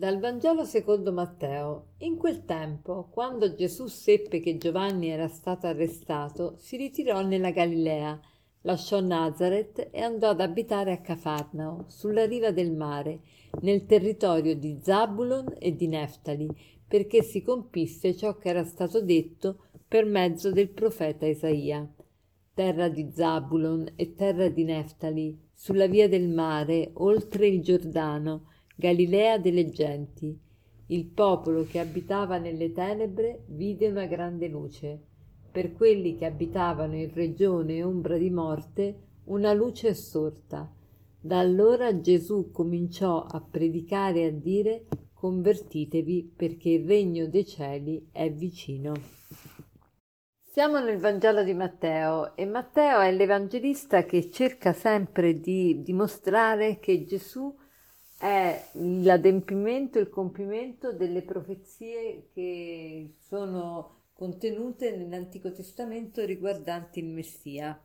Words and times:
Dal 0.00 0.18
Vangelo 0.18 0.64
secondo 0.64 1.12
Matteo. 1.12 1.88
In 1.98 2.16
quel 2.16 2.46
tempo, 2.46 3.10
quando 3.10 3.54
Gesù 3.54 3.86
seppe 3.86 4.40
che 4.40 4.56
Giovanni 4.56 5.10
era 5.10 5.28
stato 5.28 5.66
arrestato, 5.66 6.54
si 6.56 6.78
ritirò 6.78 7.20
nella 7.20 7.50
Galilea, 7.50 8.18
lasciò 8.62 9.00
Nazareth 9.00 9.90
e 9.90 10.00
andò 10.00 10.30
ad 10.30 10.40
abitare 10.40 10.92
a 10.92 11.02
Cafarnao, 11.02 11.84
sulla 11.88 12.24
riva 12.24 12.50
del 12.50 12.72
mare, 12.72 13.20
nel 13.60 13.84
territorio 13.84 14.56
di 14.56 14.78
Zabulon 14.80 15.56
e 15.58 15.76
di 15.76 15.86
Neftali, 15.86 16.48
perché 16.88 17.22
si 17.22 17.42
compisse 17.42 18.16
ciò 18.16 18.38
che 18.38 18.48
era 18.48 18.64
stato 18.64 19.02
detto 19.02 19.66
per 19.86 20.06
mezzo 20.06 20.50
del 20.50 20.70
profeta 20.70 21.26
Isaia. 21.26 21.86
Terra 22.54 22.88
di 22.88 23.10
Zabulon 23.12 23.92
e 23.96 24.14
terra 24.14 24.48
di 24.48 24.64
Neftali, 24.64 25.38
sulla 25.52 25.88
via 25.88 26.08
del 26.08 26.30
mare, 26.30 26.88
oltre 26.94 27.48
il 27.48 27.60
Giordano, 27.60 28.46
Galilea 28.80 29.36
delle 29.36 29.68
genti. 29.68 30.34
Il 30.86 31.04
popolo 31.04 31.66
che 31.66 31.78
abitava 31.78 32.38
nelle 32.38 32.72
tenebre 32.72 33.44
vide 33.48 33.88
una 33.88 34.06
grande 34.06 34.48
luce. 34.48 34.98
Per 35.52 35.74
quelli 35.74 36.16
che 36.16 36.24
abitavano 36.24 36.96
in 36.96 37.12
regione 37.12 37.82
ombra 37.82 38.16
di 38.16 38.30
morte, 38.30 39.00
una 39.24 39.52
luce 39.52 39.92
sorta. 39.92 40.72
Da 41.20 41.38
allora 41.38 42.00
Gesù 42.00 42.50
cominciò 42.50 43.22
a 43.22 43.42
predicare 43.42 44.20
e 44.20 44.26
a 44.28 44.32
dire 44.32 44.86
convertitevi 45.12 46.32
perché 46.34 46.70
il 46.70 46.86
regno 46.86 47.26
dei 47.26 47.44
cieli 47.44 48.08
è 48.10 48.32
vicino. 48.32 48.94
Siamo 50.40 50.80
nel 50.80 50.98
Vangelo 50.98 51.44
di 51.44 51.52
Matteo 51.52 52.34
e 52.34 52.46
Matteo 52.46 53.00
è 53.00 53.12
l'evangelista 53.12 54.04
che 54.04 54.30
cerca 54.30 54.72
sempre 54.72 55.38
di 55.38 55.82
dimostrare 55.82 56.78
che 56.80 57.04
Gesù 57.04 57.54
è 58.20 58.68
l'adempimento, 58.72 59.98
il 59.98 60.10
compimento 60.10 60.92
delle 60.92 61.22
profezie 61.22 62.28
che 62.34 63.14
sono 63.18 64.02
contenute 64.12 64.94
nell'Antico 64.94 65.50
Testamento 65.52 66.22
riguardanti 66.26 66.98
il 66.98 67.06
Messia. 67.06 67.82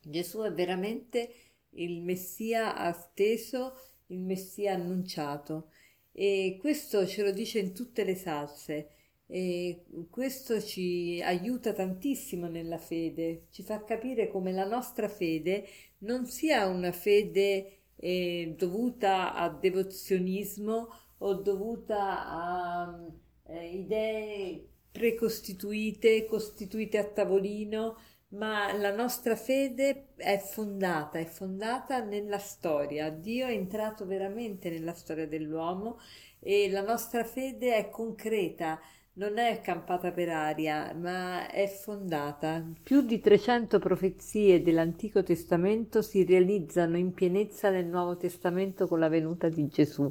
Gesù 0.00 0.42
è 0.42 0.52
veramente 0.52 1.32
il 1.70 2.02
Messia 2.02 2.76
atteso, 2.76 3.74
il 4.06 4.20
Messia 4.20 4.74
annunciato 4.74 5.70
e 6.12 6.56
questo 6.60 7.04
ce 7.04 7.24
lo 7.24 7.32
dice 7.32 7.58
in 7.58 7.74
tutte 7.74 8.04
le 8.04 8.14
salse 8.14 8.90
e 9.26 9.86
questo 10.08 10.62
ci 10.62 11.20
aiuta 11.20 11.72
tantissimo 11.72 12.46
nella 12.46 12.78
fede, 12.78 13.46
ci 13.50 13.64
fa 13.64 13.82
capire 13.82 14.28
come 14.28 14.52
la 14.52 14.66
nostra 14.66 15.08
fede 15.08 15.66
non 15.98 16.26
sia 16.26 16.68
una 16.68 16.92
fede 16.92 17.77
eh, 17.98 18.54
dovuta 18.56 19.34
a 19.34 19.48
devozionismo 19.50 20.88
o 21.18 21.34
dovuta 21.34 22.26
a 22.26 22.98
eh, 23.44 23.68
idee 23.70 24.68
precostituite, 24.90 26.24
costituite 26.26 26.98
a 26.98 27.04
tavolino, 27.04 27.96
ma 28.30 28.72
la 28.76 28.94
nostra 28.94 29.36
fede 29.36 30.08
è 30.16 30.38
fondata, 30.38 31.18
è 31.18 31.24
fondata 31.24 32.02
nella 32.02 32.38
storia. 32.38 33.10
Dio 33.10 33.46
è 33.46 33.52
entrato 33.52 34.06
veramente 34.06 34.70
nella 34.70 34.92
storia 34.94 35.26
dell'uomo 35.26 35.98
e 36.40 36.70
la 36.70 36.82
nostra 36.82 37.24
fede 37.24 37.76
è 37.76 37.90
concreta, 37.90 38.80
non 39.18 39.36
è 39.36 39.60
campata 39.60 40.12
per 40.12 40.28
aria, 40.28 40.94
ma 40.94 41.50
è 41.50 41.66
fondata. 41.66 42.64
Più 42.80 43.00
di 43.02 43.18
300 43.18 43.80
profezie 43.80 44.62
dell'Antico 44.62 45.24
Testamento 45.24 46.02
si 46.02 46.24
realizzano 46.24 46.96
in 46.96 47.12
pienezza 47.12 47.68
nel 47.68 47.86
Nuovo 47.86 48.16
Testamento 48.16 48.86
con 48.86 49.00
la 49.00 49.08
venuta 49.08 49.48
di 49.48 49.66
Gesù. 49.66 50.08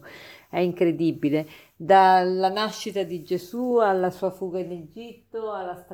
È 0.49 0.59
incredibile. 0.59 1.47
Dalla 1.77 2.49
nascita 2.49 3.03
di 3.03 3.23
Gesù 3.23 3.77
alla 3.77 4.09
sua 4.09 4.29
fuga 4.29 4.59
in 4.59 4.71
Egitto, 4.71 5.53
alla 5.53 5.85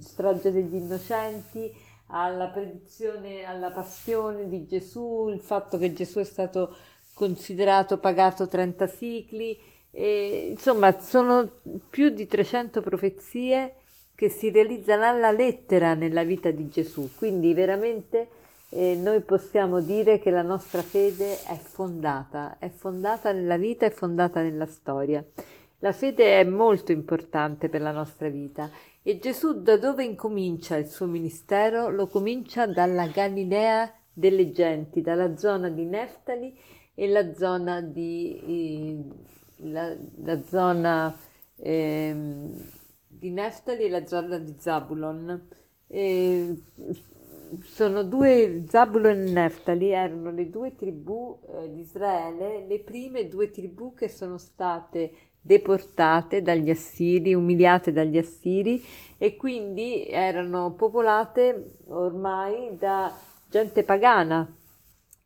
strage 0.00 0.50
degli 0.50 0.74
innocenti, 0.74 1.72
alla 2.08 2.48
predizione, 2.48 3.44
alla 3.44 3.70
passione 3.70 4.48
di 4.48 4.66
Gesù, 4.66 5.28
il 5.28 5.40
fatto 5.40 5.78
che 5.78 5.92
Gesù 5.92 6.18
è 6.18 6.24
stato 6.24 6.74
considerato 7.14 7.98
pagato 7.98 8.48
30 8.48 8.86
sicli 8.88 9.76
e, 9.98 10.50
insomma, 10.50 11.00
sono 11.00 11.50
più 11.90 12.10
di 12.10 12.28
300 12.28 12.80
profezie 12.80 13.74
che 14.14 14.28
si 14.28 14.48
realizzano 14.48 15.04
alla 15.04 15.32
lettera 15.32 15.94
nella 15.94 16.22
vita 16.22 16.52
di 16.52 16.68
Gesù, 16.68 17.10
quindi 17.16 17.52
veramente 17.52 18.28
eh, 18.68 18.94
noi 18.94 19.22
possiamo 19.22 19.80
dire 19.80 20.20
che 20.20 20.30
la 20.30 20.42
nostra 20.42 20.82
fede 20.82 21.42
è 21.42 21.56
fondata, 21.56 22.58
è 22.60 22.68
fondata 22.68 23.32
nella 23.32 23.56
vita, 23.56 23.86
è 23.86 23.90
fondata 23.90 24.40
nella 24.40 24.66
storia. 24.66 25.24
La 25.80 25.92
fede 25.92 26.38
è 26.38 26.44
molto 26.44 26.92
importante 26.92 27.68
per 27.68 27.80
la 27.80 27.92
nostra 27.92 28.28
vita 28.28 28.70
e 29.02 29.18
Gesù 29.18 29.62
da 29.62 29.76
dove 29.78 30.04
incomincia 30.04 30.76
il 30.76 30.86
suo 30.86 31.06
ministero? 31.06 31.88
Lo 31.88 32.06
comincia 32.06 32.66
dalla 32.66 33.06
Galilea 33.08 33.92
delle 34.12 34.52
genti, 34.52 35.00
dalla 35.00 35.36
zona 35.36 35.68
di 35.68 35.84
Neftali 35.84 36.56
e 36.94 37.08
la 37.08 37.34
zona 37.34 37.80
di, 37.80 38.40
eh, 38.46 39.36
la, 39.58 39.94
la 40.22 40.42
zona 40.44 41.16
eh, 41.56 42.14
di 43.06 43.30
Neftali 43.30 43.84
e 43.84 43.90
la 43.90 44.06
zona 44.06 44.38
di 44.38 44.54
Zabulon. 44.58 45.48
E 45.86 46.62
sono 47.62 48.02
due, 48.02 48.64
Zabulon 48.68 49.26
e 49.26 49.30
Neftali 49.30 49.90
erano 49.90 50.30
le 50.30 50.50
due 50.50 50.74
tribù 50.74 51.38
eh, 51.48 51.72
di 51.72 51.80
Israele, 51.80 52.66
le 52.66 52.80
prime 52.80 53.28
due 53.28 53.50
tribù 53.50 53.94
che 53.94 54.08
sono 54.08 54.38
state 54.38 55.12
deportate 55.40 56.42
dagli 56.42 56.68
Assiri, 56.68 57.32
umiliate 57.32 57.92
dagli 57.92 58.18
Assiri 58.18 58.84
e 59.16 59.36
quindi 59.36 60.06
erano 60.06 60.74
popolate 60.74 61.76
ormai 61.86 62.76
da 62.76 63.12
gente 63.48 63.82
pagana. 63.82 64.46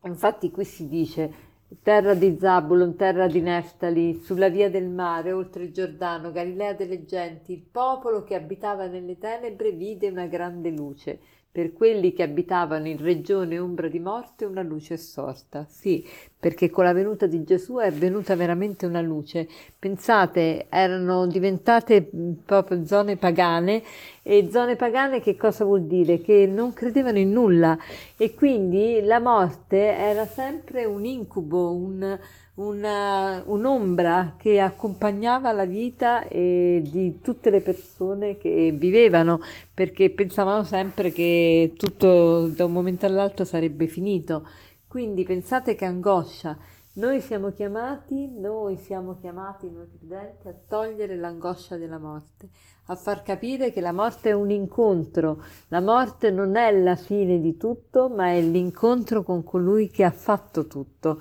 Infatti 0.05 0.49
qui 0.49 0.63
si 0.63 0.87
dice 0.87 1.33
terra 1.81 2.13
di 2.13 2.37
Zabulon, 2.39 2.95
terra 2.95 3.27
di 3.27 3.41
Neftali, 3.41 4.21
sulla 4.23 4.49
via 4.49 4.69
del 4.69 4.87
mare, 4.89 5.31
oltre 5.31 5.63
il 5.63 5.71
Giordano, 5.71 6.31
Galilea 6.31 6.73
delle 6.73 7.05
genti, 7.05 7.53
il 7.53 7.63
popolo 7.63 8.23
che 8.23 8.35
abitava 8.35 8.87
nelle 8.87 9.17
tenebre 9.17 9.71
vide 9.71 10.09
una 10.09 10.27
grande 10.27 10.69
luce. 10.69 11.19
Per 11.53 11.71
quelli 11.71 12.13
che 12.13 12.23
abitavano 12.23 12.87
in 12.87 12.97
regione 12.97 13.59
ombra 13.59 13.87
di 13.87 13.99
morte 13.99 14.43
una 14.43 14.63
luce 14.63 14.95
è 14.95 14.97
sorta. 14.97 15.67
Sì, 15.69 16.03
perché 16.39 16.71
con 16.71 16.83
la 16.83 16.93
venuta 16.93 17.27
di 17.27 17.43
Gesù 17.43 17.75
è 17.75 17.91
venuta 17.91 18.35
veramente 18.35 18.87
una 18.87 19.01
luce. 19.01 19.47
Pensate, 19.77 20.65
erano 20.69 21.27
diventate 21.27 22.09
proprio 22.43 22.83
zone 22.87 23.17
pagane 23.17 23.83
e 24.23 24.49
zone 24.51 24.75
pagane 24.75 25.21
che 25.21 25.35
cosa 25.35 25.63
vuol 25.63 25.83
dire? 25.83 26.21
Che 26.21 26.47
non 26.47 26.73
credevano 26.73 27.19
in 27.19 27.31
nulla 27.31 27.77
e 28.17 28.33
quindi 28.33 29.01
la 29.03 29.19
morte 29.19 29.77
era 29.77 30.25
sempre 30.25 30.85
un 30.85 31.05
incubo, 31.05 31.71
un, 31.71 32.17
una, 32.55 33.41
un'ombra 33.45 34.35
che 34.37 34.59
accompagnava 34.59 35.51
la 35.51 35.65
vita 35.65 36.27
eh, 36.27 36.83
di 36.85 37.19
tutte 37.21 37.49
le 37.49 37.61
persone 37.61 38.37
che 38.37 38.71
vivevano, 38.71 39.39
perché 39.73 40.11
pensavano 40.11 40.63
sempre 40.63 41.11
che 41.11 41.73
tutto 41.75 42.47
da 42.47 42.65
un 42.65 42.71
momento 42.71 43.05
all'altro 43.05 43.45
sarebbe 43.45 43.87
finito. 43.87 44.47
Quindi 44.87 45.23
pensate 45.23 45.73
che 45.73 45.85
angoscia. 45.85 46.55
Noi 46.95 47.21
siamo 47.21 47.51
chiamati, 47.51 48.29
noi 48.29 48.77
siamo 48.77 49.17
chiamati, 49.19 49.67
noi 49.67 49.87
credenti, 49.97 50.47
a 50.47 50.53
togliere 50.67 51.15
l'angoscia 51.15 51.75
della 51.75 51.97
morte, 51.97 52.49
a 52.85 52.95
far 52.95 53.23
capire 53.23 53.71
che 53.71 53.81
la 53.81 53.91
morte 53.91 54.29
è 54.29 54.33
un 54.33 54.51
incontro, 54.51 55.41
la 55.69 55.81
morte 55.81 56.29
non 56.29 56.55
è 56.55 56.71
la 56.71 56.95
fine 56.95 57.41
di 57.41 57.57
tutto, 57.57 58.09
ma 58.09 58.27
è 58.27 58.41
l'incontro 58.41 59.23
con 59.23 59.43
colui 59.43 59.89
che 59.89 60.03
ha 60.03 60.11
fatto 60.11 60.67
tutto. 60.67 61.19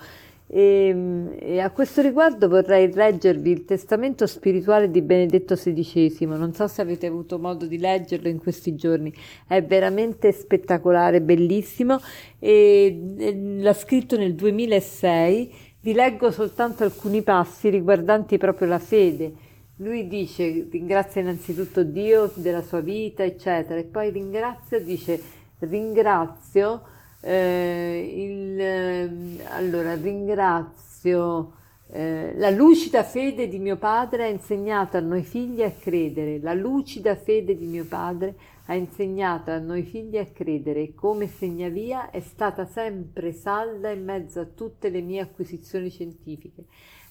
E, 0.54 0.88
ehm, 0.88 1.36
e, 1.38 1.60
a 1.60 1.70
questo 1.70 2.02
riguardo 2.02 2.46
vorrei 2.46 2.92
leggervi 2.92 3.50
il 3.50 3.64
testamento 3.64 4.26
spirituale 4.26 4.90
di 4.90 5.00
Benedetto 5.00 5.54
XVI. 5.54 6.26
Non 6.26 6.52
so 6.52 6.66
se 6.68 6.82
avete 6.82 7.06
avuto 7.06 7.38
modo 7.38 7.64
di 7.64 7.78
leggerlo 7.78 8.28
in 8.28 8.38
questi 8.38 8.74
giorni, 8.74 9.12
è 9.46 9.62
veramente 9.62 10.30
spettacolare, 10.30 11.22
bellissimo 11.22 11.98
e, 12.38 13.14
e 13.16 13.34
l'ha 13.60 13.72
scritto 13.72 14.18
nel 14.18 14.34
2006. 14.34 15.54
Vi 15.80 15.94
leggo 15.94 16.30
soltanto 16.30 16.84
alcuni 16.84 17.22
passi 17.22 17.70
riguardanti 17.70 18.36
proprio 18.36 18.68
la 18.68 18.78
fede. 18.78 19.32
Lui 19.76 20.06
dice 20.06 20.68
ringrazia 20.70 21.22
innanzitutto 21.22 21.82
Dio 21.82 22.30
della 22.34 22.62
sua 22.62 22.80
vita, 22.80 23.24
eccetera, 23.24 23.80
e 23.80 23.84
poi 23.84 24.10
ringrazia, 24.10 24.78
dice 24.78 25.20
ringrazio 25.60 26.82
eh, 27.22 28.12
il, 28.14 28.60
ehm, 28.60 29.40
allora 29.48 29.94
ringrazio 29.94 31.60
Eh, 31.94 32.32
la 32.36 32.48
lucida 32.48 33.02
fede 33.02 33.48
di 33.48 33.58
mio 33.58 33.76
padre 33.76 34.24
ha 34.24 34.28
insegnato 34.28 34.96
a 34.96 35.00
noi 35.00 35.22
figli 35.24 35.62
a 35.62 35.70
credere, 35.70 36.40
la 36.40 36.54
lucida 36.54 37.14
fede 37.16 37.54
di 37.54 37.66
mio 37.66 37.84
padre 37.84 38.34
ha 38.68 38.74
insegnato 38.74 39.50
a 39.50 39.58
noi 39.58 39.82
figli 39.82 40.16
a 40.16 40.24
credere 40.24 40.94
come 40.94 41.26
segnavia 41.26 42.08
è 42.08 42.20
stata 42.20 42.64
sempre 42.64 43.32
salda 43.32 43.90
in 43.90 44.04
mezzo 44.04 44.40
a 44.40 44.46
tutte 44.46 44.88
le 44.88 45.02
mie 45.02 45.20
acquisizioni 45.20 45.90
scientifiche. 45.90 46.64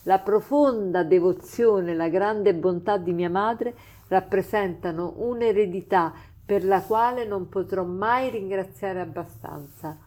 La 0.06 0.18
profonda 0.18 1.04
devozione 1.04 1.92
e 1.92 1.96
la 1.96 2.10
grande 2.10 2.56
bontà 2.56 2.98
di 2.98 3.14
mia 3.14 3.30
madre 3.30 3.76
rappresentano 4.08 5.14
un'eredità 5.18 6.12
per 6.46 6.64
la 6.64 6.82
quale 6.82 7.26
non 7.26 7.50
potrò 7.50 7.84
mai 7.84 8.30
ringraziare 8.30 9.00
abbastanza. 9.00 9.98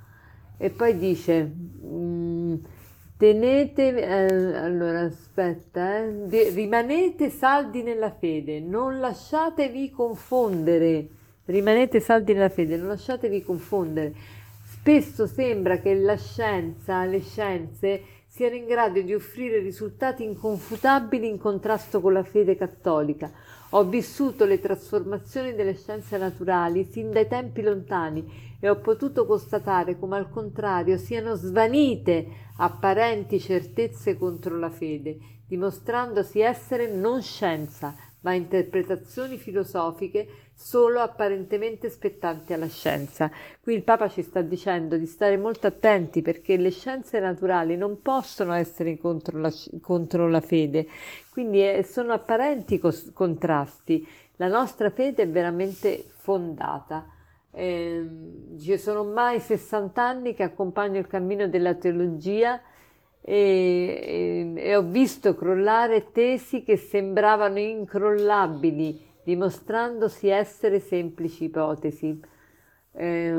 E 0.56 0.70
poi 0.70 0.96
dice, 0.98 1.42
mm, 1.44 2.54
tenete, 3.16 3.96
eh, 3.96 4.56
allora 4.56 5.00
aspetta, 5.00 5.98
eh, 5.98 6.50
rimanete 6.50 7.31
saldi 7.31 7.82
nella 7.82 8.10
fede, 8.10 8.60
non 8.60 9.00
lasciatevi 9.00 9.90
confondere, 9.90 11.08
rimanete 11.46 12.00
saldi 12.00 12.32
nella 12.32 12.48
fede, 12.48 12.76
non 12.76 12.88
lasciatevi 12.88 13.42
confondere. 13.42 14.12
Spesso 14.64 15.26
sembra 15.26 15.78
che 15.78 15.94
la 15.94 16.16
scienza, 16.16 17.04
le 17.04 17.20
scienze, 17.20 18.02
siano 18.26 18.56
in 18.56 18.66
grado 18.66 19.00
di 19.00 19.14
offrire 19.14 19.60
risultati 19.60 20.25
inconfutabili 20.25 21.28
in 21.28 21.38
contrasto 21.38 22.00
con 22.00 22.12
la 22.12 22.25
fede 22.25 22.56
cattolica. 22.56 23.31
Ho 23.76 23.82
vissuto 23.82 24.44
le 24.44 24.61
trasformazioni 24.61 25.53
delle 25.53 25.75
scienze 25.75 26.17
naturali 26.17 26.85
sin 26.85 27.11
dai 27.11 27.26
tempi 27.26 27.61
lontani 27.61 28.56
e 28.61 28.69
ho 28.69 28.79
potuto 28.79 29.26
constatare 29.26 29.99
come 29.99 30.17
al 30.17 30.31
contrario 30.31 30.97
siano 30.97 31.35
svanite 31.35 32.25
apparenti 32.59 33.41
certezze 33.41 34.17
contro 34.17 34.56
la 34.59 34.71
fede, 34.71 35.19
dimostrandosi 35.49 36.38
essere 36.38 36.87
non 36.87 37.21
scienza, 37.21 37.97
ma 38.25 38.32
interpretazioni 38.32 39.37
filosofiche 39.37 40.26
solo 40.55 41.00
apparentemente 41.00 41.91
spettanti 41.91 42.53
alla 42.53 42.69
scienza. 42.69 43.31
Qui 43.61 43.75
il 43.75 43.82
Papa 43.82 44.09
ci 44.09 44.23
sta 44.23 44.41
dicendo 44.41 44.97
di 44.97 45.06
stare 45.06 45.37
molto 45.37 45.67
attenti 45.67 46.23
perché 46.23 46.56
le 46.56 46.71
scienze 46.71 47.21
naturali 47.21 47.76
non 47.76 48.00
possono 48.00 48.55
essere 48.55 48.97
contro 48.99 49.38
la, 49.38 49.53
contro 49.81 50.29
la 50.29 50.41
fede, 50.41 50.87
quindi 51.31 51.61
è, 51.61 51.82
sono 51.82 52.12
apparenti 52.12 52.79
cos- 52.79 53.11
contrasti. 53.12 54.06
La 54.37 54.49
nostra 54.49 54.91
fede 54.91 55.25
è 55.25 55.29
veramente 55.29 56.05
fondata. 56.09 57.06
Eh, 57.50 58.09
ci 58.59 58.79
sono 58.79 59.00
ormai 59.00 59.38
60 59.38 60.03
anni 60.03 60.35
che 60.35 60.43
accompagno 60.43 60.99
il 60.99 61.06
cammino 61.06 61.47
della 61.47 61.75
teologia 61.75 62.61
e, 63.26 64.53
e, 64.55 64.76
ho 64.76 64.82
visto 64.82 65.35
crollare 65.35 66.11
tesi 66.12 66.62
che 66.62 66.76
sembravano 66.76 67.59
incrollabili, 67.59 69.00
dimostrandosi 69.25 70.29
essere 70.29 70.79
semplici 70.79 71.44
ipotesi. 71.44 72.21
Eh, 72.93 73.35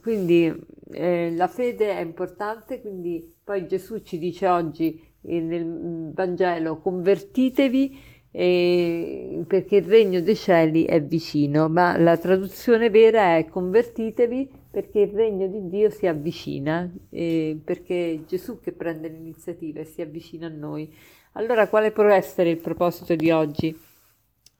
quindi 0.00 0.54
eh, 0.92 1.34
la 1.34 1.48
fede 1.48 1.90
è 1.90 2.00
importante, 2.00 2.80
quindi 2.80 3.34
poi 3.42 3.66
Gesù 3.66 4.00
ci 4.02 4.16
dice 4.16 4.46
oggi 4.46 5.02
eh, 5.22 5.40
nel 5.40 6.12
Vangelo 6.14 6.78
convertitevi 6.78 8.14
perché 8.36 9.76
il 9.76 9.84
regno 9.84 10.20
dei 10.20 10.36
cieli 10.36 10.84
è 10.84 11.02
vicino, 11.02 11.70
ma 11.70 11.96
la 11.96 12.18
traduzione 12.18 12.90
vera 12.90 13.38
è 13.38 13.46
convertitevi 13.46 14.50
perché 14.76 14.98
il 15.00 15.08
regno 15.14 15.46
di 15.46 15.70
Dio 15.70 15.88
si 15.88 16.06
avvicina, 16.06 16.86
eh, 17.08 17.58
perché 17.64 18.12
è 18.12 18.24
Gesù 18.26 18.60
che 18.60 18.72
prende 18.72 19.08
l'iniziativa 19.08 19.80
e 19.80 19.86
si 19.86 20.02
avvicina 20.02 20.48
a 20.48 20.50
noi. 20.50 20.94
Allora 21.32 21.66
quale 21.66 21.92
può 21.92 22.04
essere 22.04 22.50
il 22.50 22.58
proposito 22.58 23.14
di 23.14 23.30
oggi? 23.30 23.68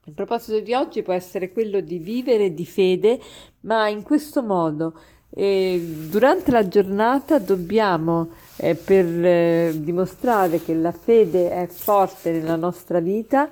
Il 0.06 0.12
proposito 0.14 0.60
di 0.60 0.72
oggi 0.72 1.02
può 1.02 1.12
essere 1.12 1.52
quello 1.52 1.80
di 1.80 1.98
vivere 1.98 2.54
di 2.54 2.64
fede, 2.64 3.20
ma 3.60 3.90
in 3.90 4.02
questo 4.02 4.42
modo. 4.42 4.98
Eh, 5.28 6.06
durante 6.08 6.50
la 6.50 6.66
giornata 6.66 7.38
dobbiamo, 7.38 8.30
eh, 8.56 8.74
per 8.74 9.04
eh, 9.04 9.72
dimostrare 9.74 10.62
che 10.62 10.72
la 10.72 10.92
fede 10.92 11.50
è 11.50 11.66
forte 11.66 12.32
nella 12.32 12.56
nostra 12.56 13.00
vita, 13.00 13.50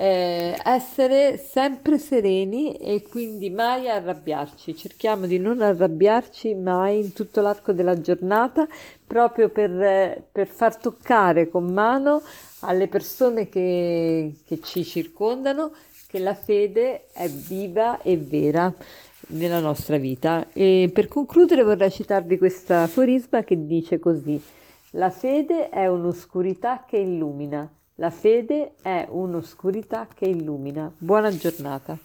eh, 0.00 0.58
essere 0.64 1.36
sempre 1.36 1.98
sereni 1.98 2.74
e 2.76 3.02
quindi 3.02 3.50
mai 3.50 3.86
arrabbiarci. 3.86 4.74
Cerchiamo 4.74 5.26
di 5.26 5.38
non 5.38 5.60
arrabbiarci 5.60 6.54
mai 6.54 7.00
in 7.00 7.12
tutto 7.12 7.42
l'arco 7.42 7.72
della 7.72 8.00
giornata, 8.00 8.66
proprio 9.06 9.50
per, 9.50 10.24
per 10.32 10.46
far 10.46 10.78
toccare 10.78 11.50
con 11.50 11.64
mano 11.64 12.22
alle 12.60 12.88
persone 12.88 13.50
che, 13.50 14.36
che 14.46 14.60
ci 14.62 14.84
circondano 14.84 15.72
che 16.06 16.18
la 16.18 16.34
fede 16.34 17.08
è 17.12 17.28
viva 17.28 18.00
e 18.00 18.16
vera 18.16 18.72
nella 19.28 19.60
nostra 19.60 19.98
vita. 19.98 20.46
E 20.54 20.90
per 20.94 21.08
concludere 21.08 21.62
vorrei 21.62 21.90
citarvi 21.90 22.38
questa 22.38 22.84
aforisma 22.84 23.44
che 23.44 23.66
dice 23.66 23.98
così: 23.98 24.42
La 24.92 25.10
fede 25.10 25.68
è 25.68 25.86
un'oscurità 25.88 26.86
che 26.88 26.96
illumina 26.96 27.70
la 28.00 28.08
fede 28.10 28.76
è 28.80 29.06
un'oscurità 29.10 30.08
che 30.12 30.24
illumina. 30.24 30.90
Buona 30.96 31.28
giornata. 31.36 31.98